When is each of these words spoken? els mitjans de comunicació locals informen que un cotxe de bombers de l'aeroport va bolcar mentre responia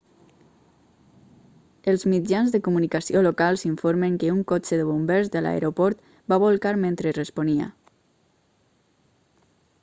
els 1.91 2.05
mitjans 2.13 2.55
de 2.55 2.61
comunicació 2.67 3.21
locals 3.27 3.65
informen 3.69 4.15
que 4.23 4.31
un 4.37 4.39
cotxe 4.53 4.81
de 4.81 4.87
bombers 4.89 5.31
de 5.37 5.45
l'aeroport 5.47 6.03
va 6.33 6.41
bolcar 6.47 6.73
mentre 6.87 7.15
responia 7.21 7.71